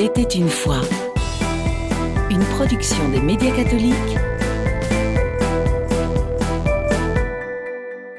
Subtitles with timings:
[0.00, 0.80] Il était une fois.
[2.30, 4.16] Une production des médias catholiques.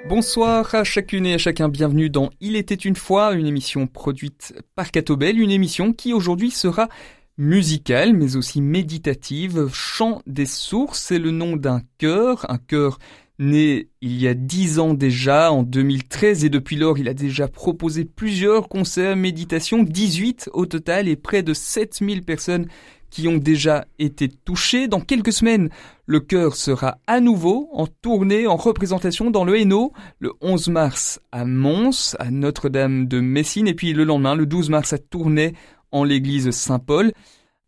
[0.09, 4.53] Bonsoir à chacune et à chacun, bienvenue dans Il était une fois, une émission produite
[4.75, 6.89] par Catobel, une émission qui aujourd'hui sera
[7.37, 9.69] musicale mais aussi méditative.
[9.71, 12.99] Chant des sources, c'est le nom d'un chœur, un chœur
[13.39, 17.47] Né il y a dix ans déjà, en 2013, et depuis lors, il a déjà
[17.47, 22.67] proposé plusieurs concerts, méditations, 18 au total, et près de 7000 personnes
[23.09, 24.89] qui ont déjà été touchées.
[24.89, 25.69] Dans quelques semaines,
[26.05, 31.21] le chœur sera à nouveau en tournée, en représentation dans le Hainaut, le 11 mars
[31.31, 35.53] à Mons, à Notre-Dame de Messine, et puis le lendemain, le 12 mars à Tournai,
[35.91, 37.13] en l'église Saint-Paul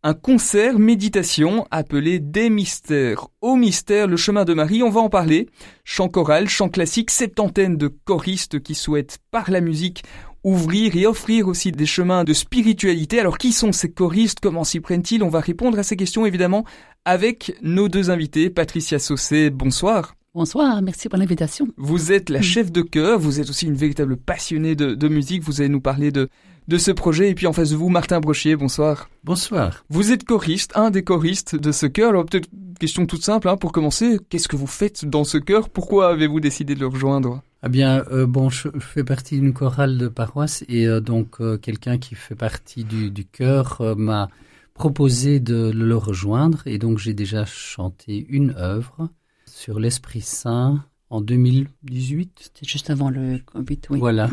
[0.03, 4.81] un concert méditation appelé Des mystères au mystère, le chemin de Marie.
[4.81, 5.47] On va en parler.
[5.83, 10.03] Chant choral, chant classique, septantaine de choristes qui souhaitent par la musique
[10.43, 13.19] ouvrir et offrir aussi des chemins de spiritualité.
[13.19, 14.39] Alors qui sont ces choristes?
[14.41, 15.21] Comment s'y prennent-ils?
[15.21, 16.65] On va répondre à ces questions évidemment
[17.05, 18.49] avec nos deux invités.
[18.49, 20.15] Patricia Saucé, bonsoir.
[20.33, 21.67] Bonsoir, merci pour l'invitation.
[21.77, 25.43] Vous êtes la chef de chœur, vous êtes aussi une véritable passionnée de, de musique.
[25.43, 26.29] Vous allez nous parler de
[26.67, 27.29] de ce projet.
[27.29, 29.09] Et puis en face de vous, Martin Brochier, bonsoir.
[29.23, 29.83] Bonsoir.
[29.89, 32.09] Vous êtes choriste, un des choristes de ce chœur.
[32.09, 34.19] Alors peut-être question toute simple hein, pour commencer.
[34.29, 35.69] Qu'est-ce que vous faites dans ce chœur?
[35.69, 37.41] Pourquoi avez-vous décidé de le rejoindre?
[37.63, 41.57] Eh bien, euh, bon, je, fais partie d'une chorale de paroisse et euh, donc euh,
[41.57, 44.29] quelqu'un qui fait partie du, du chœur m'a
[44.73, 49.09] proposé de le rejoindre et donc j'ai déjà chanté une œuvre
[49.45, 52.39] sur l'Esprit Saint en 2018.
[52.41, 53.99] C'était juste avant le Covid, oui.
[53.99, 54.29] Voilà.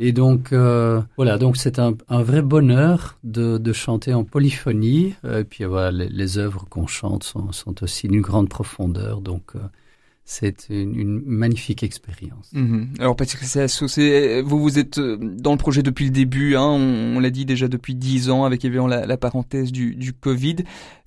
[0.00, 5.14] Et donc, euh, voilà, donc c'est un, un, vrai bonheur de, de, chanter en polyphonie.
[5.24, 9.20] Et puis voilà, les, les œuvres qu'on chante sont, sont aussi d'une grande profondeur.
[9.20, 9.60] Donc, euh,
[10.30, 12.50] c'est une, une, magnifique expérience.
[12.52, 12.90] Mhm.
[12.98, 17.16] Alors Patricia Saucé, vous vous êtes euh, dans le projet depuis le début, hein, on,
[17.16, 20.56] on l'a dit déjà depuis dix ans avec évidemment la, la parenthèse du, du, Covid.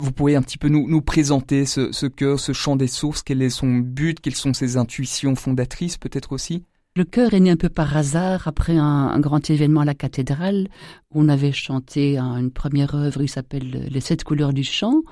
[0.00, 3.22] Vous pourriez un petit peu nous, nous présenter ce, ce chœur, ce chant des sources,
[3.22, 6.64] quel est son but, quelles sont ses intuitions fondatrices peut-être aussi?
[6.96, 9.94] Le chœur est né un peu par hasard après un, un, grand événement à la
[9.94, 10.66] cathédrale
[11.12, 15.02] où on avait chanté une première œuvre qui s'appelle Les sept couleurs du chant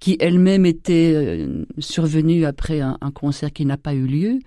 [0.00, 4.38] qui elle-même était euh, survenue après un, un concert qui n'a pas eu lieu.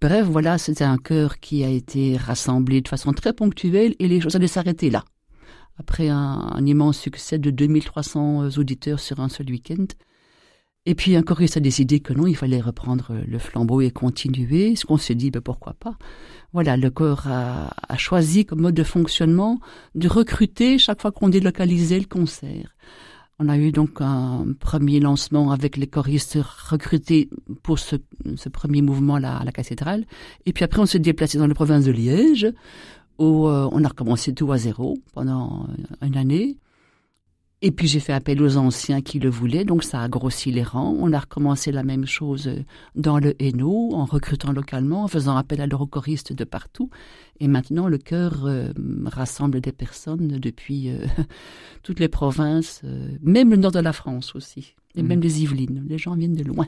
[0.00, 4.20] Bref, voilà, c'était un chœur qui a été rassemblé de façon très ponctuelle et les
[4.20, 5.04] choses allaient s'arrêter là.
[5.78, 9.86] Après un, immense succès de 2300 auditeurs sur un seul week-end.
[10.86, 14.76] Et puis un choriste a décidé que non, il fallait reprendre le flambeau et continuer.
[14.76, 15.96] Ce qu'on s'est dit, ben pourquoi pas.
[16.52, 19.58] Voilà, le chœur a, a, choisi comme mode de fonctionnement
[19.94, 22.76] de recruter chaque fois qu'on délocalisait le concert.
[23.40, 26.38] On a eu donc un premier lancement avec les choristes
[26.70, 27.28] recrutés
[27.62, 27.96] pour ce,
[28.36, 30.04] ce premier mouvement là, à la cathédrale.
[30.46, 32.46] Et puis après, on s'est déplacé dans la province de Liège,
[33.18, 35.68] où euh, on a recommencé tout à zéro pendant
[36.00, 36.58] une année.
[37.66, 40.62] Et puis j'ai fait appel aux anciens qui le voulaient, donc ça a grossi les
[40.62, 40.94] rangs.
[41.00, 42.50] On a recommencé la même chose
[42.94, 46.90] dans le Hainaut, en recrutant localement, en faisant appel à l'eurochoriste de partout.
[47.40, 48.68] Et maintenant, le chœur euh,
[49.06, 51.06] rassemble des personnes depuis euh,
[51.82, 55.06] toutes les provinces, euh, même le nord de la France aussi, et mmh.
[55.06, 55.86] même les Yvelines.
[55.88, 56.66] Les gens viennent de loin.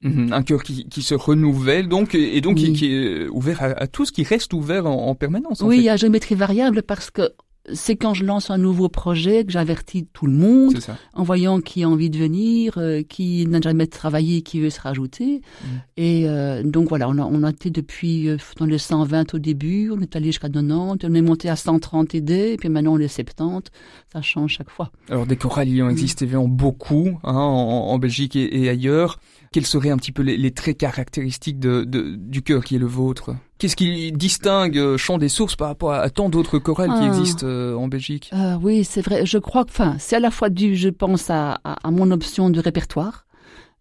[0.00, 2.64] Mmh, un cœur qui, qui, se renouvelle donc et donc oui.
[2.64, 5.60] qui, qui, est ouvert à, à, tous, qui reste ouvert en, en permanence.
[5.60, 5.82] En oui, fait.
[5.82, 7.30] il y a géométrie variable parce que
[7.72, 10.78] c'est quand je lance un nouveau projet que j'avertis tout le monde
[11.12, 14.80] en voyant qui a envie de venir, euh, qui n'a jamais travaillé, qui veut se
[14.80, 15.42] rajouter.
[15.62, 15.66] Mm.
[15.98, 19.38] Et euh, donc voilà, on a, on a été depuis euh, dans les 120 au
[19.38, 22.94] début, on est allé jusqu'à 90, on est monté à 130 aidés, et puis maintenant
[22.94, 23.70] on est 70.
[24.12, 24.90] Ça change chaque fois.
[25.10, 29.18] Alors des chorales, il en existe évidemment beaucoup hein, en, en, Belgique et, et, ailleurs.
[29.52, 32.78] Quels seraient un petit peu les, les traits caractéristiques de, de, du chœur qui est
[32.78, 33.34] le vôtre?
[33.60, 36.98] Qu'est-ce qui distingue Chant des Sources par rapport à, tant d'autres chorales ah.
[36.98, 38.30] qui existent euh, en Belgique?
[38.32, 39.26] Euh, Oui, c'est vrai.
[39.26, 42.10] Je crois que, enfin, c'est à la fois dû, je pense, à, à, à mon
[42.10, 43.26] option de répertoire.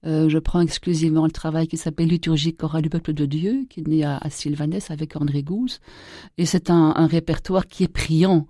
[0.05, 3.79] Euh, je prends exclusivement le travail qui s'appelle Liturgie chorale du peuple de Dieu, qui
[3.79, 5.79] est né à, à Sylvanès avec André Gouze.
[6.37, 8.47] Et c'est un, un, répertoire qui est priant.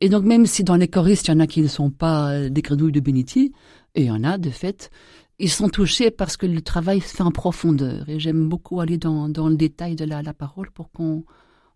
[0.00, 2.48] Et donc, même si dans les choristes, il y en a qui ne sont pas
[2.48, 3.52] des grenouilles de bénitier,
[3.94, 4.90] et il y en a, de fait,
[5.40, 8.08] ils sont touchés parce que le travail se fait en profondeur.
[8.08, 11.24] Et j'aime beaucoup aller dans, dans, le détail de la, la parole pour qu'on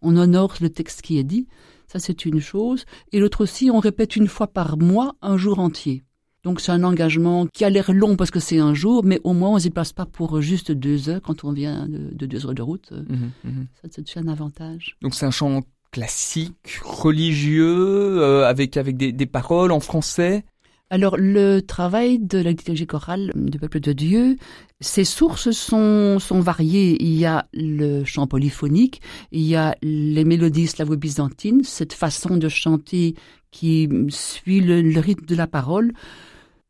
[0.03, 1.49] on honore le texte qui est dit.
[1.87, 2.85] Ça, c'est une chose.
[3.13, 6.05] Et l'autre aussi, on répète une fois par mois, un jour entier.
[6.45, 9.33] Donc c'est un engagement qui a l'air long parce que c'est un jour, mais au
[9.33, 12.45] moins on s'y passe pas pour juste deux heures quand on vient de, de deux
[12.45, 12.93] heures de route.
[12.93, 13.65] Mmh, mmh.
[13.81, 14.99] Ça, c'est un avantage.
[15.01, 20.45] Donc c'est un chant classique, religieux, euh, avec avec des, des paroles en français.
[20.91, 24.37] Alors, le travail de la liturgie chorale du peuple de Dieu,
[24.81, 27.03] ses sources sont, variées.
[27.03, 29.01] Il y a le chant polyphonique,
[29.33, 33.15] il y a les mélodies slavo-byzantines, cette façon de chanter
[33.51, 35.93] qui suit le, rythme de la parole.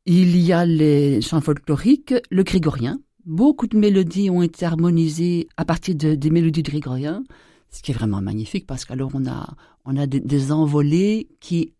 [0.06, 3.00] Il y a les chants folkloriques, le grégorien.
[3.26, 7.24] Beaucoup de mélodies ont été harmonisées à partir des mélodies grégoriennes,
[7.70, 9.54] ce qui est vraiment magnifique parce qu'alors on a,
[9.86, 11.72] on a des, des envolées qui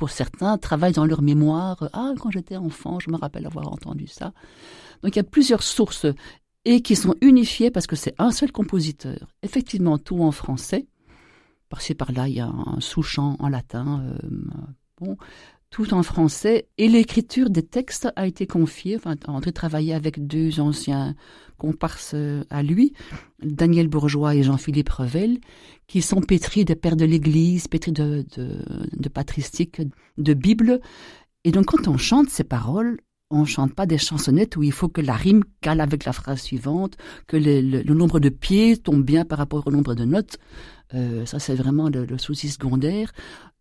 [0.00, 1.90] pour certains, travaillent dans leur mémoire.
[1.92, 4.32] Ah, quand j'étais enfant, je me rappelle avoir entendu ça.
[5.02, 6.06] Donc il y a plusieurs sources
[6.64, 9.28] et qui sont unifiées parce que c'est un seul compositeur.
[9.42, 10.86] Effectivement, tout en français.
[11.68, 14.02] Par-ci par-là, il y a un sous-chant en latin.
[14.06, 14.40] Euh,
[14.98, 15.18] bon,
[15.70, 16.68] tout en français.
[16.78, 21.14] Et l'écriture des textes a été confiée, enfin, André travaillait avec deux anciens
[21.56, 22.94] comparses euh, à lui,
[23.42, 25.38] Daniel Bourgeois et Jean-Philippe Revel,
[25.86, 28.64] qui sont pétris de pères de l'Église, pétris de, de,
[28.96, 29.80] de patristique,
[30.18, 30.80] de Bible.
[31.44, 32.98] Et donc, quand on chante ces paroles,
[33.30, 36.40] on chante pas des chansonnettes où il faut que la rime cale avec la phrase
[36.40, 36.96] suivante,
[37.28, 40.38] que le, le, nombre de pieds tombe bien par rapport au nombre de notes.
[40.94, 43.12] Euh, ça, c'est vraiment le, le, souci secondaire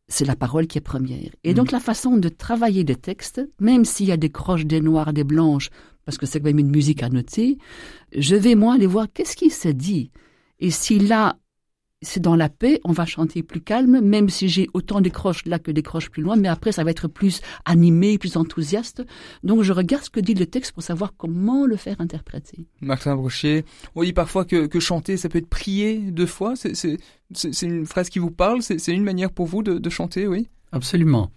[0.10, 1.30] c'est la parole qui est première.
[1.44, 1.76] Et donc mm.
[1.76, 5.24] la façon de travailler des textes, même s'il y a des croches, des noires, des
[5.24, 5.70] blanches,
[6.06, 7.58] parce que c'est quand même une musique à noter,
[8.16, 10.12] je vais moi aller voir qu'est-ce qui se dit.
[10.60, 11.38] Et si là,
[12.02, 15.46] c'est dans la paix, on va chanter plus calme, même si j'ai autant des croches
[15.46, 19.04] là que des croches plus loin, mais après ça va être plus animé, plus enthousiaste.
[19.44, 22.66] Donc je regarde ce que dit le texte pour savoir comment le faire interpréter.
[22.82, 23.66] Martin Brochet,
[23.96, 26.54] on dit parfois que, chanter, ça peut être prier deux fois.
[26.56, 26.98] C'est
[27.62, 30.48] une phrase qui vous parle, c'est une manière pour vous de, chanter, oui?
[30.72, 31.32] Absolument.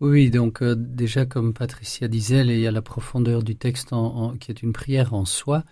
[0.00, 3.90] Oui, donc euh, déjà comme Patricia disait, il y a la profondeur du texte
[4.40, 5.62] qui est une prière en soi,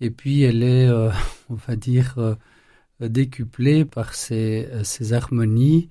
[0.00, 1.10] et puis elle est, euh,
[1.50, 2.34] on va dire, euh,
[3.00, 5.88] décuplé par ces, ces harmonies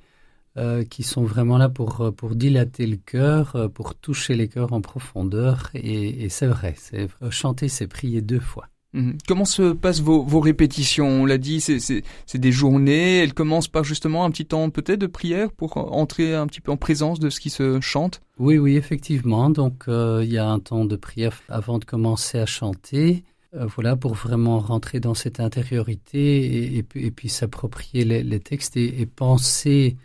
[0.57, 4.73] euh, qui sont vraiment là pour, pour dilater le cœur, euh, pour toucher les cœurs
[4.73, 5.69] en profondeur.
[5.73, 8.67] Et, et c'est vrai, c'est chanter, c'est prier deux fois.
[8.93, 9.17] Mhm.
[9.27, 11.07] Comment se passent vos, vos répétitions?
[11.07, 12.03] On l'a dit, c'est
[12.33, 13.19] des journées.
[13.19, 16.71] Elles commencent par justement un petit temps peut-être de prière pour entrer un petit peu
[16.71, 18.21] en présence de ce qui se chante?
[18.39, 19.51] Oui, oui, effectivement.
[19.51, 23.23] Donc euh, il y a un temps de prière avant de commencer à chanter.
[23.55, 29.97] Euh, voilà, pour vraiment rentrer dans cette intériorité et, puis, s'approprier les, textes et, penser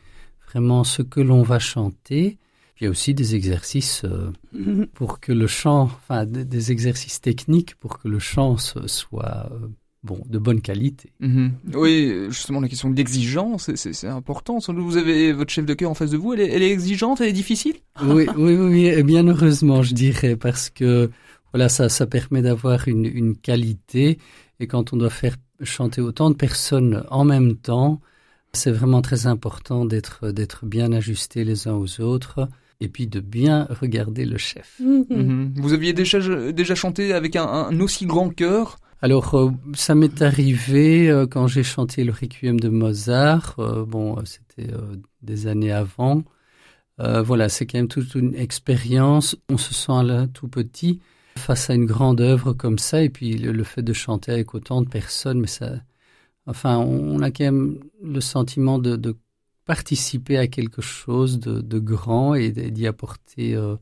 [0.49, 2.38] vraiment ce que l'on va chanter.
[2.81, 4.87] il y a aussi des exercices euh, mhm.
[4.94, 9.69] pour que le chant, enfin des, exercices techniques pour que le chant soit euh,
[10.05, 11.12] bon de bonne qualité.
[11.20, 11.52] Mhm.
[11.75, 14.58] Oui, justement la question de l'exigence, c'est important.
[14.69, 17.20] Vous avez votre chef de chœur en face de vous, elle est, elle est exigeante,
[17.20, 17.75] elle est difficile?
[18.02, 21.11] Oui, oui, oui, bien heureusement, je dirais, parce que
[21.55, 24.19] voilà, ça, ça permet d'avoir une, une, qualité.
[24.59, 28.01] Et quand on doit faire chanter autant de personnes en même temps,
[28.53, 32.49] c'est vraiment très important d'être d'être bien ajustés les uns aux autres
[32.81, 34.81] et puis de bien regarder le chef.
[34.83, 35.05] Mm-hmm.
[35.15, 35.61] Mm-hmm.
[35.61, 36.19] Vous aviez déjà
[36.51, 41.47] déjà chanté avec un, un aussi grand cœur alors, euh, ça m'est arrivé euh, quand
[41.47, 43.55] j'ai chanté le Requiem de Mozart.
[43.59, 44.73] Euh, bon, c'était
[45.21, 46.25] des années avant.
[46.99, 49.37] voilà, c'est quand même toute une expérience.
[49.51, 51.01] On se sent là tout petit
[51.36, 54.82] face à une grande œuvre comme ça, et puis le, fait de chanter avec autant
[54.82, 55.72] de personnes, mais ça,
[56.46, 59.16] enfin, on, a quand même le sentiment de,
[59.64, 63.76] participer à quelque chose de, grand et d'y apporter euh,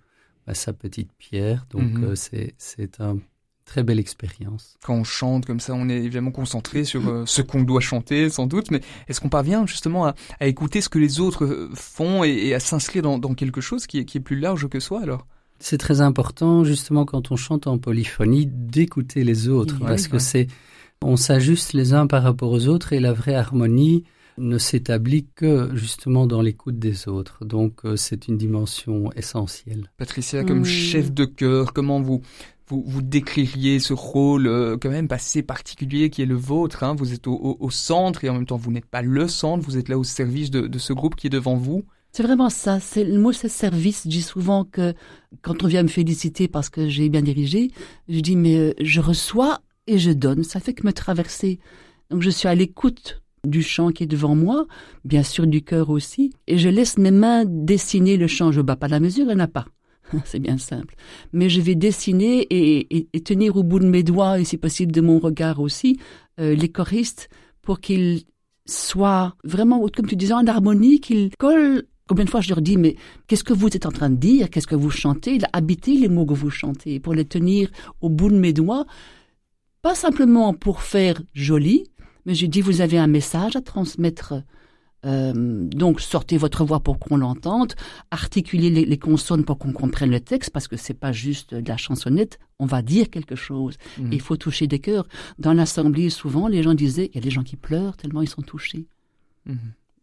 [0.47, 1.67] bah, sa petite pierre.
[1.71, 2.05] Donc, mhm.
[2.05, 3.21] euh, c'est une
[3.65, 4.77] très belle expérience.
[4.85, 8.31] Quand on chante comme ça, on est évidemment concentré sur euh, ce qu'on doit chanter,
[8.31, 12.55] sans doute, mais est-ce qu'on parvient justement à, écouter ce que les autres font et,
[12.55, 15.27] à s'inscrire dans, quelque chose qui est plus large que soi alors?
[15.63, 20.49] C'est très important, justement, quand on chante en polyphonie, d'écouter les autres, parce que c'est,
[21.03, 24.03] on s'ajuste les uns par rapport aux autres et la vraie harmonie
[24.39, 27.45] ne s'établit que justement dans l'écoute des autres.
[27.45, 29.91] Donc, euh, c'est une dimension essentielle.
[29.99, 32.23] Patricia, comme chef de chœur, comment vous,
[32.67, 36.95] vous, vous décririez ce rôle euh, quand même assez particulier qui est le vôtre hein?
[36.97, 39.89] Vous êtes au, centre et en même temps vous n'êtes pas le centre, vous êtes
[39.89, 41.85] là au service de ce groupe qui est devant vous.
[42.13, 42.79] C'est vraiment ça.
[42.79, 44.03] C'est le mot, c'est service.
[44.05, 44.95] Je dis souvent que
[45.41, 47.71] quand on vient me féliciter parce que j'ai bien dirigé,
[48.09, 50.45] je dis mais euh, je reçois et je donne.
[50.45, 51.59] Ça fait que me traverser.
[52.11, 54.67] Donc je suis à l'écoute du chant qui est devant moi,
[55.05, 58.53] bien sûr du cœur aussi, et je laisse mes mains dessiner le chant.
[58.53, 59.65] Je bats pas la mesure, il n'y en a pas.
[60.25, 60.95] C'est bien simple.
[61.33, 65.01] Mais je vais dessiner et, tenir au bout de mes doigts, et si possible de
[65.01, 65.99] mon regard aussi,
[66.39, 67.31] euh, les choristes
[67.63, 68.23] pour qu'ils
[68.67, 72.77] soient vraiment, comme tu disais, en harmonie, qu'ils collent Combien de fois je leur dis,
[72.77, 74.51] mais qu'est-ce que vous êtes en train de dire?
[74.51, 75.39] Qu'est-ce que vous chantez?
[75.55, 77.71] Habitez les mots que vous chantez pour les tenir
[78.03, 78.85] au bout de mes doigts.
[79.81, 81.85] Pas simplement pour faire joli,
[82.27, 84.35] mais je dis, vous avez un message à transmettre.
[85.07, 85.33] Euh,
[85.71, 87.73] donc sortez votre voix pour qu'on l'entende,
[88.11, 91.79] articulez les, consonnes pour qu'on comprenne le texte, parce que c'est pas juste de la
[91.79, 93.79] chansonnette, on va dire quelque chose.
[93.97, 94.13] Mmh.
[94.13, 95.09] Il faut toucher des cœurs.
[95.39, 98.29] Dans l'assemblée, souvent, les gens disaient, il y a des gens qui pleurent tellement ils
[98.29, 98.85] sont touchés.
[99.47, 99.55] Mmh.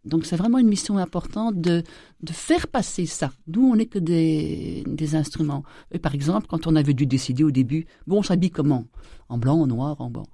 [0.05, 1.83] Donc c'est vraiment une mission importante de,
[2.23, 3.31] de faire passer ça.
[3.47, 5.63] Nous, on n'est que des, des instruments.
[5.91, 8.85] Et par exemple, quand on avait dû décider au début, bon, on s'habille comment?
[9.27, 10.25] En blanc, en noir, en blanc.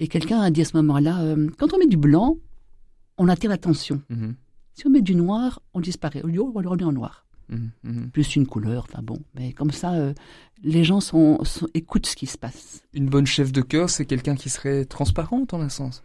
[0.00, 2.36] Et quelqu'un a dit à ce moment-là, euh, quand on met du blanc,
[3.18, 4.00] on attire l'attention.
[4.08, 4.34] Mhm.
[4.74, 6.22] Si on met du noir, on disparaît.
[6.22, 7.26] Au lieu, on le remet en noir.
[7.48, 7.70] Mhm.
[7.82, 8.10] Mhm.
[8.10, 9.18] Plus une couleur, enfin bon.
[9.34, 10.14] Mais comme ça, euh,
[10.62, 12.82] les gens sont, sont- écoutent ce qui se passe.
[12.94, 16.02] Une bonne chef de chœur, c'est quelqu'un qui serait transparente en un sens?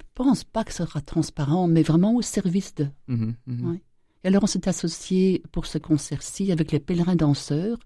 [0.00, 2.86] Je pense pas que ce sera transparent, mais vraiment au service de.
[3.08, 3.34] Mhm.
[3.46, 3.70] Mhm.
[3.70, 3.82] Ouais.
[4.24, 7.78] Et alors, on s'est associé pour ce concert-ci avec les pèlerins danseurs.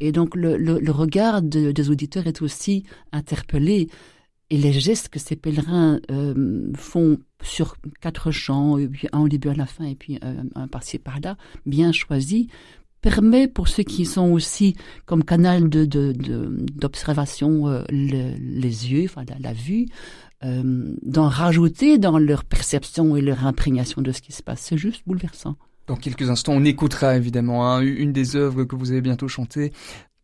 [0.00, 3.88] Et donc, le, le- le regard de- des auditeurs est aussi interpellé.
[4.48, 8.78] Et les gestes que ces pèlerins euh, font sur quatre chants,
[9.12, 11.36] un au début, à la fin, et puis euh, un par-ci, par-là,
[11.66, 12.48] bien choisi,
[13.02, 18.92] permet pour ceux qui sont aussi comme canal de, de- de- d'observation euh, le- les
[18.92, 19.86] yeux, enfin la, la vue,
[20.46, 24.60] euh, d'en rajouter dans leur perception et leur imprégnation de ce qui se passe.
[24.60, 25.56] C'est juste bouleversant.
[25.86, 29.72] Dans quelques instants, on écoutera évidemment hein, une des œuvres que vous avez bientôt chantées.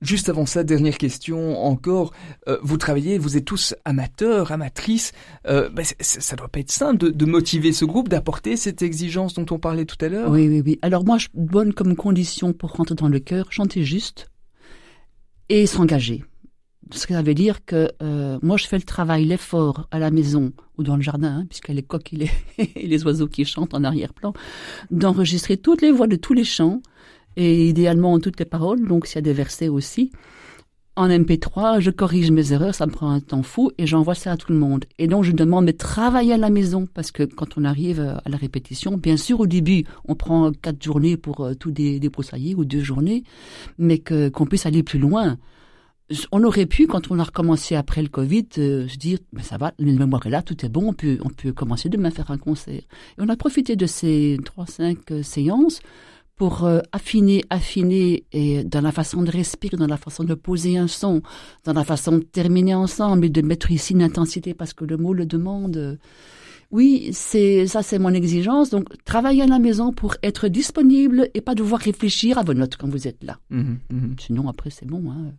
[0.00, 2.12] Juste avant ça, dernière question encore.
[2.48, 5.12] Euh, vous travaillez, vous êtes tous amateurs, amatrices.
[5.46, 9.34] Euh, ben, ça doit pas être simple de, de motiver ce groupe, d'apporter cette exigence
[9.34, 10.30] dont on parlait tout à l'heure.
[10.30, 10.78] Oui, oui, oui.
[10.82, 14.28] Alors moi, je donne comme condition pour rentrer dans le chœur, chanter juste
[15.48, 16.24] et s'engager.
[16.92, 20.10] Ce que ça veut dire que euh, moi, je fais le travail, l'effort à la
[20.10, 22.12] maison ou dans le jardin, hein, puisqu'il y a les coqs
[22.58, 24.34] et les, oiseaux qui chantent en arrière-plan,
[24.90, 26.82] d'enregistrer toutes les voix de tous les chants
[27.36, 30.12] et idéalement toutes les paroles, donc s'il y a des versets aussi.
[30.94, 34.32] En MP3, je corrige mes erreurs, ça me prend un temps fou et j'envoie ça
[34.32, 34.84] à tout le monde.
[34.98, 38.16] Et donc je demande de travailler à la maison parce que quand on arrive euh,
[38.22, 41.98] à la répétition, bien sûr au début on prend quatre journées pour euh, tout dé-
[41.98, 43.24] débroussailler ou deux journées,
[43.78, 45.38] mais que qu'on puisse aller plus loin.
[46.30, 49.56] On aurait pu, quand on a recommencé après le Covid, euh, se dire, ben ça
[49.56, 52.30] va, le mémoire est là, tout est bon, on peut, on peut commencer demain faire
[52.30, 52.74] un concert.
[52.80, 55.80] Et on a profité de ces trois, cinq euh, séances
[56.36, 60.76] pour euh, affiner, affiner, et dans la façon de respirer, dans la façon de poser
[60.78, 61.22] un son,
[61.64, 64.96] dans la façon de terminer ensemble et de mettre ici une intensité parce que le
[64.96, 65.98] mot le demande.
[66.72, 68.70] Oui, c'est ça, c'est mon exigence.
[68.70, 72.76] Donc, travailler à la maison pour être disponible et pas devoir réfléchir à vos notes
[72.78, 73.38] quand vous êtes là.
[73.50, 74.16] Mhm, mhm.
[74.18, 75.10] Sinon, après, c'est bon.
[75.10, 75.34] Hein.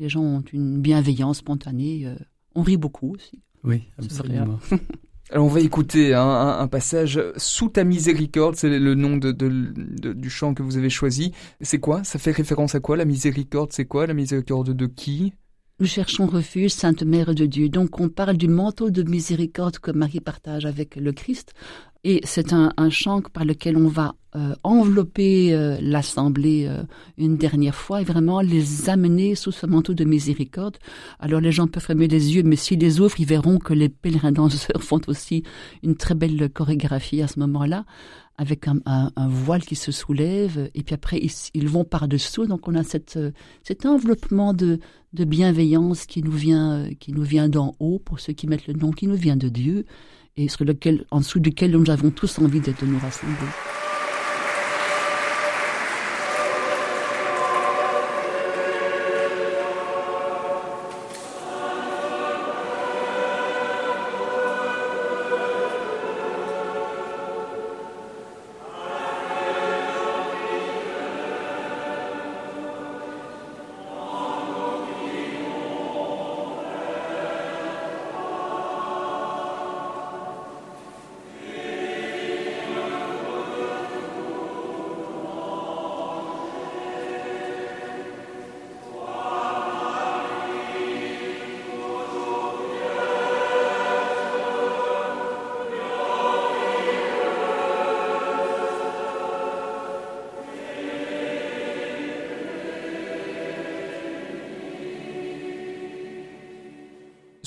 [0.00, 2.06] Les gens ont une bienveillance spontanée.
[2.06, 2.16] euh,
[2.56, 3.40] on rit beaucoup aussi.
[3.62, 4.58] Oui, absolument.
[5.30, 9.30] Alors on va écouter hein, un, un passage sous ta miséricorde, c'est le nom de,
[9.30, 11.30] de- de- du chant que vous avez choisi.
[11.60, 12.02] C'est quoi?
[12.02, 12.96] Ça fait référence à quoi?
[12.96, 14.08] La miséricorde, c'est quoi?
[14.08, 15.32] La miséricorde de qui?
[15.78, 17.68] Nous cherchons refuge, Sainte Mère de Dieu.
[17.68, 21.54] Donc on parle du manteau de miséricorde que Marie partage avec le Christ.
[22.02, 26.82] Et c'est un, un chant par lequel on va euh, envelopper euh, l'assemblée euh,
[27.18, 30.78] une dernière fois et vraiment les amener sous ce manteau de miséricorde.
[31.18, 33.88] Alors les gens peuvent fermer les yeux, mais s'ils les ouvrent, ils verront que les
[33.90, 35.42] pèlerins danseurs font aussi
[35.82, 37.84] une très belle chorégraphie à ce moment-là,
[38.38, 42.46] avec un, un- un voile qui se soulève, et puis après ils, ils vont par-dessous.
[42.46, 44.78] Donc on a cette, euh, cet enveloppement de,
[45.12, 48.68] de bienveillance qui nous vient, euh, qui nous vient d'en haut, pour ceux qui mettent
[48.68, 49.84] le nom, qui nous vient de Dieu,
[50.40, 53.89] et sur lequel, en dessous duquel nous avons tous envie d'être nous rassembler.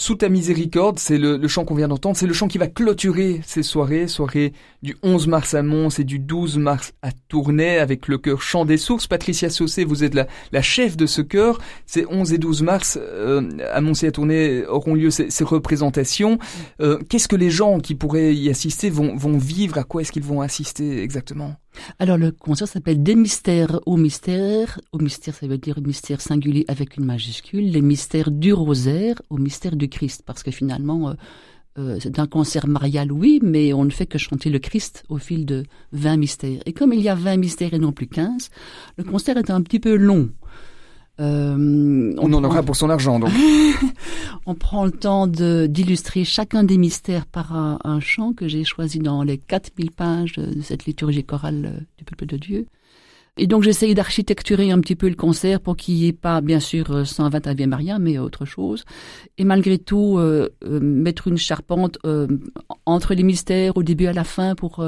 [0.04, 3.40] Sous ta miséricorde, c'est le, chant qu'on vient d'entendre, c'est le chant qui va clôturer
[3.46, 8.10] ces soirées, soirées du 11 mars à Mons et du 12 mars à Tournai avec
[8.10, 9.08] le chœur Chant des Sources.
[9.08, 11.58] Patricia Saucé, vous êtes la, la chef de ce chœur.
[11.86, 15.46] Ces 11 et 12 mars euh, à Mons et à Tournai auront lieu ces, ces
[15.46, 16.38] représentations.
[16.82, 19.78] Euh, Qu'est-ce que les gens qui pourraient y assister vont, vont vivre?
[19.78, 21.56] À quoi est-ce qu'ils vont assister exactement?
[22.00, 24.80] Alors le concert s'appelle Des mystères au mystère.
[24.92, 27.72] Au mystère, ça veut dire mystère singulier avec une majuscule.
[27.72, 30.24] Les mystères du rosaire au mystère du Christ.
[30.26, 31.14] Parce que finalement, euh,
[31.80, 35.18] euh, c'est un concert marial, oui, mais on ne fait que chanter le Christ au
[35.18, 36.62] fil de 20 mystères.
[36.66, 38.50] Et comme il y a 20 mystères et non plus 15,
[38.98, 40.30] le concert est un petit peu long.
[41.20, 43.30] Euh, on, en aura pour son argent, donc.
[44.48, 49.22] on prend le temps d'illustrer chacun des mystères par un, chant que j'ai choisi dans
[49.22, 52.66] les 4000 pages de cette liturgie chorale euh, du peuple de Dieu.
[53.38, 56.60] Et donc j'essaye d'architecturer un petit peu le concert pour qu'il n'y ait pas, bien
[56.60, 58.84] sûr, 120 Ave Maria, mais autre chose.
[59.40, 60.50] Et malgré tout, euh,
[60.82, 61.98] mettre une charpente
[62.86, 64.86] entre les mystères au début à la fin pour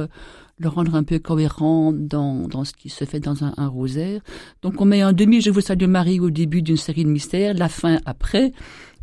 [0.58, 4.22] le rendre un peu cohérent dans, dans ce qui se fait dans un, rosaire.
[4.62, 7.54] Donc on met un demi Je vous salue Marie au début d'une série de mystères,
[7.54, 8.54] la fin après.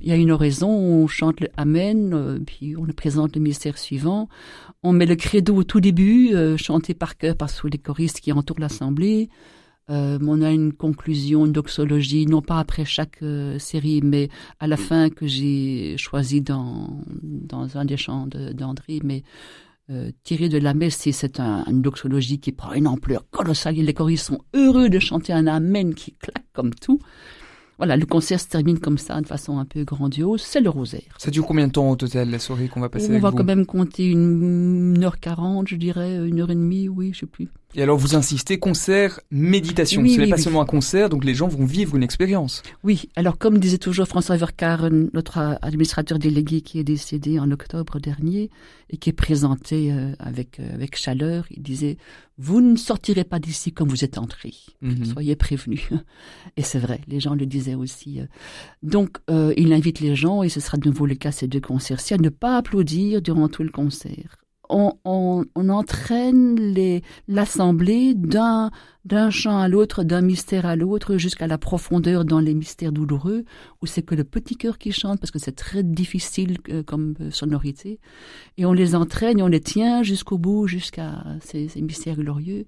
[0.00, 3.78] Il y a une oraison, on chante le Amen, euh, puis on présente le mystère
[3.78, 4.28] suivant.
[4.82, 8.20] On met le credo au tout début, euh, chanté par cœur par tous les choristes
[8.20, 9.28] qui entourent l'assemblée.
[9.90, 13.22] Euh, on a une conclusion, une doxologie, non pas après chaque
[13.58, 19.22] série, mais à la fin que j'ai choisi dans, dans un des chants d'André, mais
[19.22, 19.71] euh,
[20.24, 23.74] tiré de la messe, c'est un, une doxologie qui prend une ampleur colossale.
[23.74, 27.00] Les choristes sont heureux de chanter un Amen qui claque comme tout.
[27.78, 30.42] Voilà, le concert se termine comme ça, de façon un peu grandiose.
[30.42, 31.16] C'est le rosaire.
[31.18, 33.44] Ça dure combien de temps au total, la soirée qu'on va passer On va quand
[33.44, 37.48] même compter une, heure quarante, je dirais, une heure et demie, oui, je sais plus.
[37.74, 40.04] Et alors vous insistez concert, méditation.
[40.06, 42.62] Ce n'est pas seulement un concert, donc les gens vont vivre une expérience.
[42.84, 47.98] Oui, alors comme disait toujours François Vercar, notre administrateur délégué qui est décédé en octobre
[47.98, 48.50] dernier
[48.90, 51.96] et qui est présenté euh, avec euh, avec chaleur, il disait
[52.36, 54.54] vous ne sortirez pas d'ici comme vous êtes entrés.
[54.82, 55.04] Mhm.
[55.06, 55.88] Soyez prévenus.
[56.56, 58.20] Et c'est vrai, les gens le disaient aussi.
[58.20, 58.26] Euh.
[58.82, 59.18] Donc
[59.56, 62.18] il invite les gens et ce sera de nouveau le cas ces deux concerts-ci à
[62.18, 64.41] ne pas applaudir durant tout le concert
[64.72, 66.74] on, entraîne
[67.28, 68.70] l'assemblée d'un
[69.04, 73.44] d'un chant à l'autre, d'un mystère à l'autre, jusqu'à la profondeur dans les mystères douloureux,
[73.82, 77.14] où c'est que le petit cœur qui chante, parce que c'est très difficile euh, comme
[77.20, 77.98] euh, sonorité,
[78.58, 82.64] et on les entraîne on les tient jusqu'au bout, jusqu'à ces mystères glorieux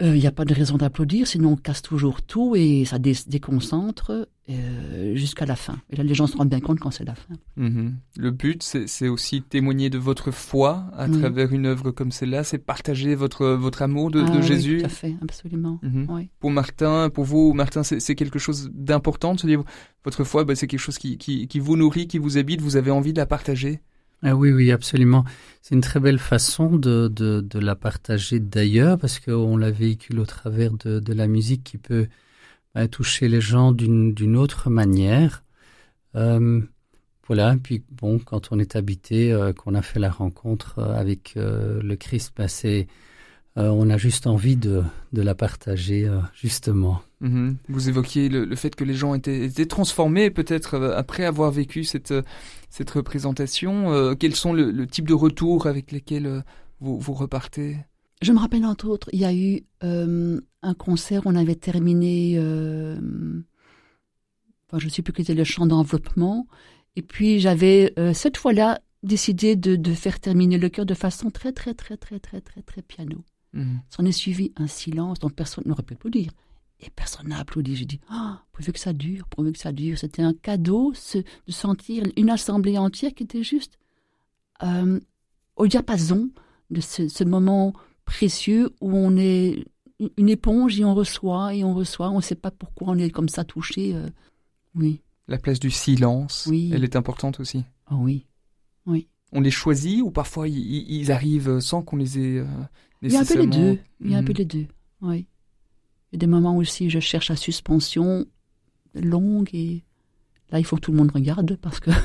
[0.00, 2.98] il euh, n'y a pas de raison d'applaudir, sinon on casse toujours tout et ça
[3.00, 5.80] déconcentre euh, jusqu'à la fin.
[5.90, 7.34] Et là, les gens se rendent bien compte quand c'est la fin.
[7.56, 7.96] Mhm.
[8.16, 12.58] Le but, c'est aussi témoigner de votre foi à travers une œuvre comme celle-là, c'est
[12.58, 14.76] partager votre, votre amour de, ah Jésus.
[14.76, 15.80] Oui, tout à fait, absolument.
[15.82, 16.28] Mhm.
[16.38, 19.64] Pour Martin, pour vous, Martin, c'est quelque chose d'important de se dire,
[20.04, 22.76] votre foi, bah, c'est quelque chose qui, qui, qui vous nourrit, qui vous habite, vous
[22.76, 23.80] avez envie de la partager?
[24.22, 25.24] Ah oui, oui, absolument.
[25.62, 30.72] C'est une très belle façon de, la partager d'ailleurs, parce qu'on la véhicule au travers
[30.72, 32.08] de, la musique qui peut
[32.74, 35.44] bah, toucher les gens d'une autre manière.
[36.16, 36.60] Euh,
[37.26, 41.34] voilà, puis bon, quand on est habité, euh, qu'on a fait la rencontre euh, avec
[41.36, 42.88] le Christ, bah, c'est
[43.58, 47.02] euh, on a juste envie de, de la partager, euh, justement.
[47.20, 47.56] Mhm.
[47.68, 51.82] Vous évoquiez le, fait que les gens étaient, étaient transformés, peut-être euh, après avoir vécu
[51.82, 52.14] cette,
[52.70, 54.14] cette représentation.
[54.14, 56.44] quels sont le, type de retours avec lesquels
[56.80, 57.78] vous, vous repartez?
[58.22, 62.36] Je me rappelle entre autres, il y a eu un concert, on avait terminé,
[64.68, 66.46] enfin, je ne sais plus quel était le chant d'enveloppement,
[66.96, 71.52] et puis j'avais cette fois-là décidé de, de faire terminer le chœur de façon très
[71.52, 73.24] très très très très très très piano.
[73.90, 76.30] S'en est suivi un silence dont personne n'aurait pu applaudir.
[76.80, 77.74] Et personne n'a applaudi.
[77.76, 79.98] J'ai dit, oh, pourvu que ça dure, pourvu que ça dure.
[79.98, 83.78] C'était un cadeau de sentir une assemblée entière qui était juste
[84.62, 85.00] euh,
[85.56, 86.30] au diapason
[86.70, 87.72] de ce, moment
[88.04, 89.64] précieux où on est
[90.16, 92.10] une éponge et on reçoit et on reçoit.
[92.10, 93.94] On ne sait pas pourquoi on est comme ça touché.
[93.94, 94.08] Euh,
[94.74, 95.00] oui.
[95.26, 96.70] La place du silence, oui.
[96.72, 97.64] elle est importante aussi.
[97.90, 98.26] Oh oui,
[98.86, 99.08] oui.
[99.32, 102.42] On les choisit ou parfois ils, arrivent sans qu'on les ait.
[103.02, 103.78] Il y a un peu les deux.
[104.00, 104.66] Il y a un peu les deux,
[105.02, 105.26] oui.
[106.10, 108.26] Il y a des moments où aussi je cherche la suspension
[108.94, 109.84] longue et
[110.50, 111.90] là il faut que tout le monde regarde parce que.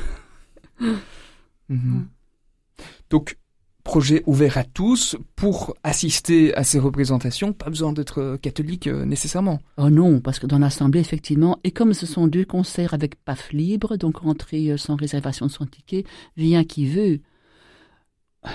[1.69, 2.07] Mhm.
[3.09, 3.37] Donc
[3.83, 9.59] projet ouvert à tous pour assister à ces représentations, pas besoin d'être catholique euh, nécessairement.
[9.77, 13.51] Oh non, parce que dans l'assemblée effectivement, et comme ce sont deux concerts avec PAF
[13.51, 16.05] libre, donc entrée euh, sans réservation de son ticket,
[16.37, 17.19] vient qui veut.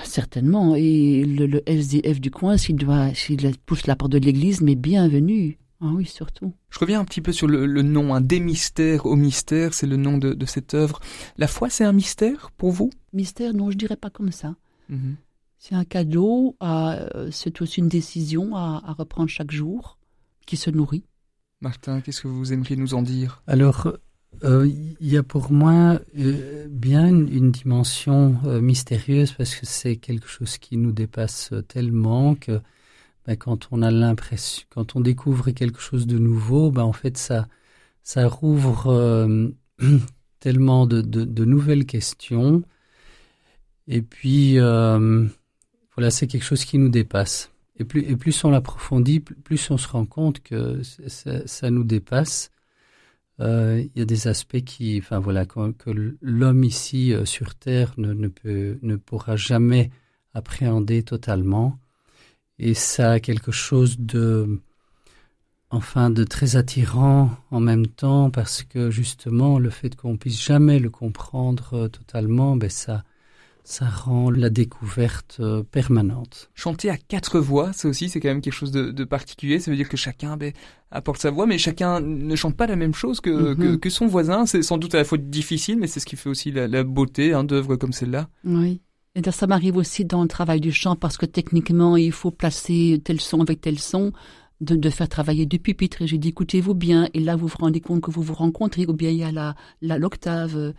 [0.05, 0.74] Certainement.
[0.74, 5.59] Et le, SDF du coin, s'il doit, s'il pousse la porte de l'église, mais bienvenue.
[5.81, 6.53] Ah oui, surtout.
[6.70, 9.96] Je reviens un petit peu sur le, nom, un des mystères au mystère, c'est le
[9.96, 11.01] nom de, cette œuvre.
[11.37, 12.90] La foi, c'est un mystère pour vous?
[13.12, 14.57] Mystère, non, je dirais pas comme ça.
[14.88, 15.16] Mhm.
[15.59, 19.98] C'est un cadeau, euh, c'est aussi une décision à, à, reprendre chaque jour,
[20.46, 21.05] qui se nourrit.
[21.61, 23.42] Martin, qu'est-ce que vous aimeriez nous en dire?
[23.46, 23.92] Alors,
[24.45, 29.97] euh, il y a pour moi euh, bien une, dimension euh, mystérieuse parce que c'est
[29.97, 32.61] quelque chose qui nous dépasse tellement que
[33.27, 37.17] ben, quand on a l'impression, quand on découvre quelque chose de nouveau, ben, en fait
[37.19, 37.49] ça,
[38.05, 39.51] ça rouvre
[40.41, 42.62] tellement de, nouvelles questions.
[43.88, 47.51] Et puis voilà, c'est quelque chose qui nous dépasse.
[47.81, 52.51] Et plus, et plus on l'approfondit, plus on se rend compte que ça nous dépasse.
[53.40, 57.55] Euh, il y a des aspects qui, enfin voilà, que, que l'homme ici euh, sur
[57.55, 59.90] Terre ne, ne, pourra jamais
[60.35, 61.79] appréhender totalement.
[62.59, 64.61] Et ça a quelque chose de,
[65.70, 70.81] enfin, de très attirant en même temps parce que justement, le fait qu'on puisse jamais
[70.81, 73.05] le comprendre euh, totalement, ben ça,
[73.68, 76.50] ça rend la découverte euh, permanente.
[76.54, 79.61] Chanter à quatre voix, ça aussi, c'est quand même quelque chose de, de, particulier.
[79.61, 80.54] Ça veut dire que chacun ben,
[80.90, 83.57] apporte sa voix, mais chacun ne chante pas la même chose que, mm -hmm.
[83.57, 84.46] que, que, son voisin.
[84.46, 86.83] C'est sans doute à la fois difficile, mais c'est ce qui fait aussi la, la
[86.83, 88.31] beauté hein, d'œuvres comme celle-là.
[88.44, 88.81] Oui.
[89.14, 93.02] Et ça m'arrive aussi dans le travail du chant parce que techniquement, il faut placer
[93.04, 94.12] tel son avec tel son.
[94.61, 97.61] De, de faire travailler du pupitre et j'ai dit écoutez-vous bien et là vous vous
[97.61, 100.74] rendez compte que vous vous rencontrez ou bien il y a la l'octave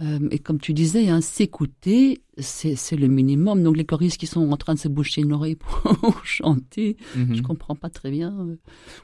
[0.00, 3.62] euh, et comme tu disais, hein, s'écouter, c'est le minimum.
[3.64, 7.24] Donc les choristes qui sont en train de se boucher une oreille pour chanter, mm
[7.24, 7.34] -hmm.
[7.34, 8.32] je comprends pas très bien.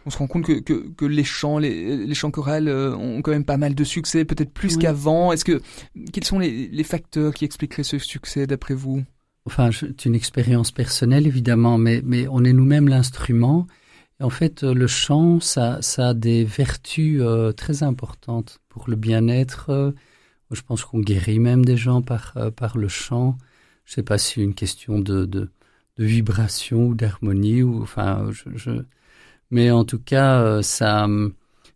[0.06, 3.22] On se rend compte que, que, que les chants, les, les chants chorales euh, ont
[3.22, 4.82] quand même pas mal de succès, peut-être plus oui.
[4.82, 5.32] qu'avant.
[5.32, 5.60] Est-ce que
[6.12, 9.02] quels sont les, les facteurs qui expliqueraient ce succès d'après vous?
[9.46, 13.66] Enfin, c'est une expérience personnelle évidemment, mais mais on est nous-mêmes l'instrument.
[14.20, 19.70] En fait, le chant, ça, ça a des vertus euh, très importantes pour le bien-être.
[19.70, 19.90] Euh,
[20.50, 23.36] je pense qu'on guérit même des gens par, euh, par le chant.
[23.84, 25.50] Je ne sais pas si c'est une question de, de,
[25.98, 28.70] de vibration ou d'harmonie, ou enfin, je, je,
[29.50, 31.06] mais en tout cas, euh, ça,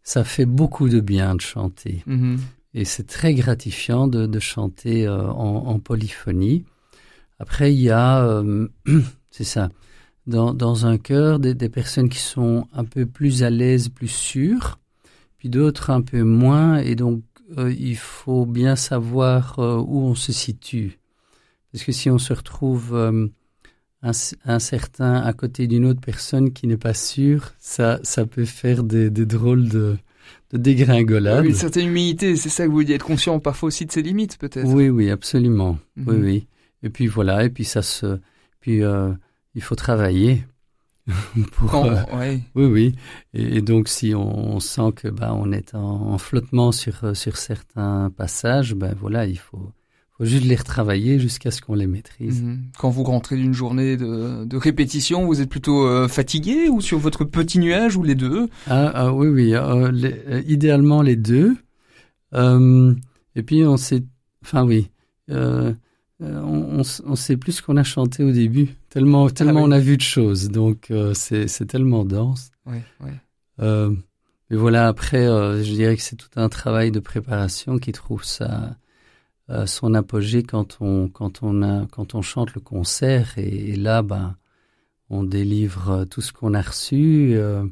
[0.02, 2.02] ça fait beaucoup de bien de chanter.
[2.06, 2.38] Mm -hmm.
[2.74, 6.64] Et c'est très gratifiant de, de chanter euh, en, en, polyphonie.
[7.38, 8.68] Après, il y a, euh,
[9.30, 9.70] c'est ça,
[10.26, 14.12] dans, dans un chœur, des, des, personnes qui sont un peu plus à l'aise, plus
[14.30, 14.78] sûres,
[15.38, 17.22] puis d'autres un peu moins, et donc
[17.56, 20.98] euh, il faut bien savoir euh, où on se situe.
[21.72, 23.28] Parce que si on se retrouve euh,
[24.02, 24.10] un,
[24.44, 28.84] un, certain à côté d'une autre personne qui n'est pas sûre, ça, ça peut faire
[28.84, 29.96] des, des drôles de,
[30.52, 31.42] de dégringolade.
[31.42, 34.02] Oui, une certaine humilité, c'est ça que vous dites, être conscient parfois aussi de ses
[34.02, 34.66] limites, peut-être.
[34.68, 35.78] Oui, oui, absolument.
[35.96, 36.10] Mm -hmm.
[36.10, 36.46] Oui, oui.
[36.82, 38.20] Et puis voilà, et puis ça se,
[38.60, 39.12] puis euh,
[39.54, 40.44] il faut travailler.
[41.52, 42.40] pour, Quand, euh, ouais.
[42.54, 42.94] Oui, oui.
[43.34, 47.16] Et, et, donc, si on, on sent que ben, on est en, en, flottement sur,
[47.16, 49.72] sur certains passages, ben voilà, il faut,
[50.16, 52.42] faut juste les retravailler jusqu'à ce qu'on les maîtrise.
[52.42, 52.58] -hmm.
[52.78, 56.98] Quand vous rentrez d'une journée de, de, répétition, vous êtes plutôt euh, fatigué ou sur
[56.98, 58.48] votre petit nuage ou les deux?
[58.66, 59.54] Ah, ah, Oui, oui.
[59.54, 61.56] Euh, les, euh, idéalement les deux.
[62.34, 62.94] Euh,
[63.34, 64.02] et puis on sait,
[64.42, 64.90] enfin oui,
[65.30, 65.72] euh,
[66.20, 68.68] on, on, on, sait plus ce qu'on a chanté au début.
[68.90, 69.68] Tellement, tellement ah, oui.
[69.68, 70.48] on a vu de choses.
[70.48, 72.50] Donc c'est tellement dense.
[72.66, 73.10] Oui, oui.
[73.58, 78.76] mais voilà, après, je dirais que c'est tout un travail de préparation qui trouve ça
[79.50, 83.76] euh, son apogée quand on quand on a quand on chante le concert et, et
[83.76, 84.36] là ben
[85.08, 87.64] on délivre tout ce qu'on a reçu euh,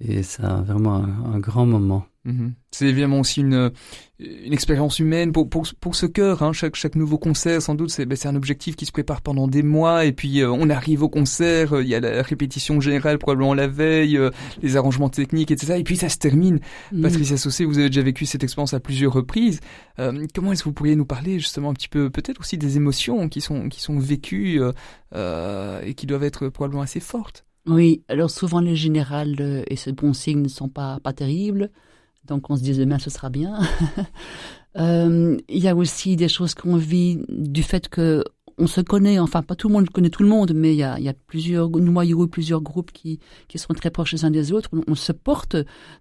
[0.00, 2.04] et c'est vraiment un, un, grand moment.
[2.32, 2.52] -hmm.
[2.70, 3.72] C'est évidemment aussi une,
[4.20, 6.42] une expérience humaine pour, pour, pour ce cœur.
[6.42, 6.52] Hein.
[6.52, 9.62] Chaque, chaque nouveau concert, sans doute, c'est ben, un objectif qui se prépare pendant des
[9.62, 10.04] mois.
[10.04, 13.54] Et puis, euh, on arrive au concert, euh, il y a la répétition générale probablement
[13.54, 15.74] la veille, euh, les arrangements techniques, etc.
[15.78, 16.58] Et puis, ça se termine.
[16.92, 17.02] Mmh.
[17.02, 19.60] Patricia Saucé, vous avez déjà vécu cette expérience à plusieurs reprises.
[20.34, 23.28] Comment est-ce que vous pourriez nous parler justement un petit peu, peut-être aussi des émotions
[23.28, 24.60] qui sont, qui sont vécues
[25.14, 27.44] et qui doivent être probablement assez fortes?
[27.66, 31.70] Oui, alors souvent les générales et ce bon signe ne sont pas, pas terribles.
[32.24, 33.58] Donc on se dit demain ce sera bien.
[34.78, 38.24] euh, il y a aussi des choses qu'on vit du fait que
[38.58, 40.82] on se connaît, enfin pas tout le monde connaît tout le monde, mais il y
[40.82, 44.68] a, plusieurs noyaux, plusieurs groupes qui, qui sont très proches les uns des autres.
[44.88, 45.56] On, se porte,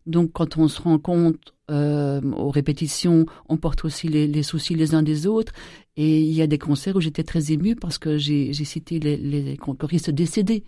[0.08, 4.96] donc quand on se rend compte euh, aux répétitions, on porte aussi les, soucis les
[4.96, 5.52] uns des autres.
[5.98, 9.18] Et il y a des concerts où j'étais très émue parce que j'ai cité les,
[9.18, 10.64] les choristes décédés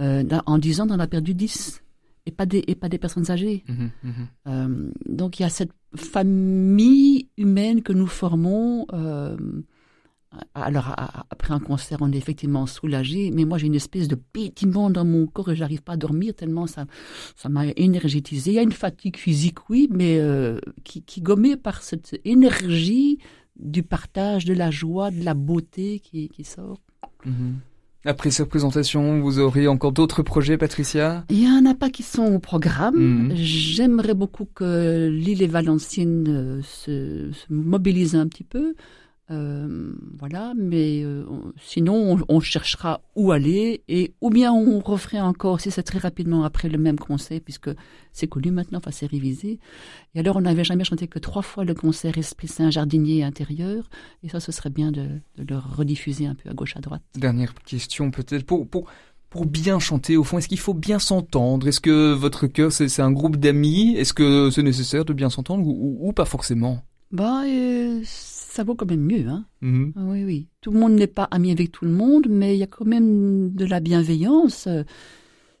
[0.00, 1.82] euh, en disant on en a perdu 10
[2.26, 3.64] et pas des, et pas des personnes âgées.
[3.68, 4.10] Mmh, mmh.
[4.48, 8.86] Euh, donc il y a cette famille humaine que nous formons.
[8.92, 9.36] Euh,
[10.54, 10.94] alors
[11.30, 15.04] après un concert, on est effectivement soulagé, mais moi j'ai une espèce de pétillement dans
[15.04, 16.84] mon corps et j'arrive pas à dormir tellement ça
[17.36, 18.50] ça m'a énergétisé.
[18.50, 23.18] Il y a une fatigue physique, oui, mais euh, qui, qui gommée par cette énergie
[23.58, 26.82] du partage, de la joie, de la beauté qui, qui sort.
[27.24, 27.54] Mmh.
[28.06, 31.24] Après cette présentation, vous aurez encore d'autres projets, Patricia?
[31.28, 32.94] Il y en a pas qui sont au programme.
[32.94, 33.32] Mmh.
[33.34, 38.74] J'aimerais beaucoup que l'île et Valenciennes euh, se, se mobilisent un petit peu.
[39.32, 41.24] Euh, voilà, mais euh,
[41.60, 45.98] sinon on, on, cherchera où aller et ou bien on referait encore, si c'est très
[45.98, 47.70] rapidement après le même concert, puisque
[48.12, 49.58] c'est connu maintenant, enfin c'est révisé.
[50.14, 53.90] Et alors on n'avait jamais chanté que trois fois le concert Esprit Saint jardinier intérieur,
[54.22, 55.08] et ça ce serait bien de,
[55.38, 57.02] de le rediffuser un peu à gauche à droite.
[57.16, 58.86] Dernière question peut-être pour, pour
[59.28, 61.66] pour bien chanter, au fond, est-ce qu'il faut bien s'entendre?
[61.66, 63.94] Est-ce que votre chœur, c'est un groupe d'amis?
[63.96, 66.80] Est-ce que c'est nécessaire de bien s'entendre ou, pas forcément?
[67.10, 68.00] Bah, euh,
[68.56, 69.28] ça vaut quand même mieux.
[69.28, 69.90] Hein mmh.
[69.96, 70.48] ah Oui, oui.
[70.60, 72.86] Tout le monde n'est pas ami avec tout le monde, mais il y a quand
[72.86, 74.68] même de la bienveillance.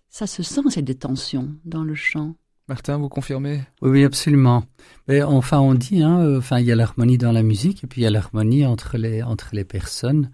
[0.08, 2.34] Ça se sent, c'est des tensions dans le chant.
[2.68, 3.60] Martin, vous confirmez?
[3.80, 4.64] Oui, absolument.
[5.06, 7.86] Mais enfin, on dit, hein, euh, enfin, il y a l'harmonie dans la musique et
[7.86, 10.32] puis il y a l'harmonie entre les entre les personnes.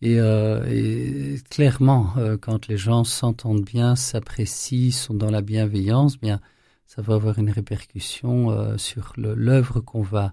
[0.00, 6.40] Et, euh, clairement, euh, quand les gens s'entendent bien, s'apprécient, sont dans la bienveillance, bien,
[6.86, 10.32] ça va avoir une répercussion sur l'œuvre qu'on va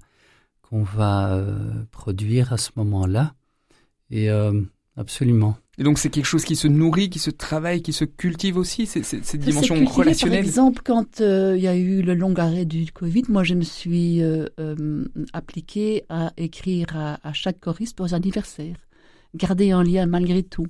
[0.71, 1.39] qu'on va
[1.91, 3.35] produire à ce moment-là.
[4.09, 4.29] Et
[4.97, 5.57] absolument.
[5.77, 8.85] Et donc c'est quelque chose qui se nourrit, qui se travaille, qui se cultive aussi,
[8.85, 10.41] cette dimension relationnelle.
[10.41, 13.55] Par exemple, quand euh, il y a eu le long arrêt du Covid, moi je
[13.55, 18.75] me suis euh, euh, appliquée à écrire à, chaque choriste pour les anniversaires.
[19.33, 20.67] Garder un lien malgré tout.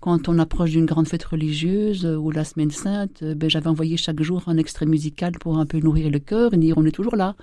[0.00, 4.22] Quand on approche d'une grande fête religieuse ou la semaine sainte, ben, j'avais envoyé chaque
[4.22, 7.16] jour un extrait musical pour un peu nourrir le cœur et dire on est toujours
[7.16, 7.36] là.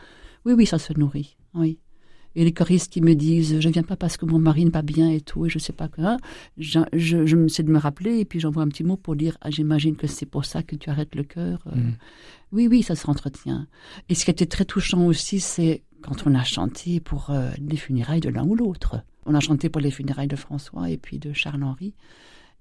[0.46, 1.38] Oui, oui, ça se nourrit.
[1.54, 1.80] Oui
[2.36, 4.82] et les choristes qui me disent je viens pas parce que mon mari n'est pas
[4.82, 6.18] bien et tout et je sais pas quoi
[6.58, 9.16] je, je, je me sais de me rappeler et puis j'envoie un petit mot pour
[9.16, 11.76] dire ah, j'imagine que c'est pour ça que tu arrêtes le cœur euh.
[11.76, 11.98] mm.
[12.52, 13.68] oui oui ça se entretient
[14.10, 17.78] et ce qui était très touchant aussi c'est quand on a chanté pour euh, les
[17.78, 21.20] funérailles de l'un ou l'autre on a chanté pour les funérailles de François et puis
[21.20, 21.94] de Charles Henri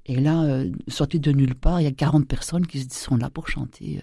[0.06, 3.30] et là euh, sorti de nulle part il y a 40 personnes qui sont là
[3.30, 4.02] pour chanter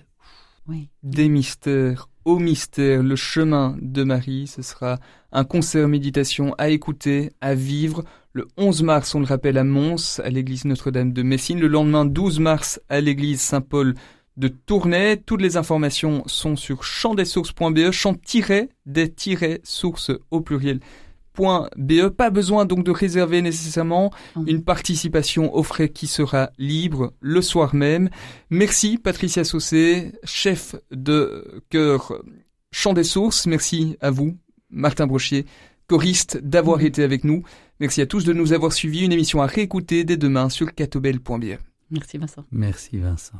[0.67, 0.89] oui.
[1.03, 4.47] Des mystères au mystère, le chemin de Marie.
[4.47, 4.99] Ce sera
[5.31, 8.03] un concert méditation à écouter, à vivre.
[8.33, 11.59] Le 11 mars, on le rappelle, à Mons, à l'église Notre-Dame de Messine.
[11.59, 13.93] Le lendemain, 12 mars, à l'église Saint-Paul
[14.37, 15.21] de Tournai.
[15.25, 20.79] Toutes les informations sont sur chantdessources.be, chant-des-sources au pluriel
[21.37, 22.09] .be.
[22.09, 24.11] Pas besoin donc de réserver nécessairement
[24.47, 28.09] une participation au frais qui sera libre le soir même.
[28.49, 32.13] Merci Patricia Saucé, chef de chœur
[32.71, 33.47] Chant des Sources.
[33.47, 34.37] Merci à vous,
[34.69, 35.45] Martin Brochier,
[35.87, 37.43] choriste, d'avoir été avec nous.
[37.79, 39.05] Merci à tous de nous avoir suivis.
[39.05, 41.57] Une émission à réécouter dès demain sur catobel.be.
[41.91, 42.43] Merci Vincent.
[42.51, 43.39] Merci Vincent.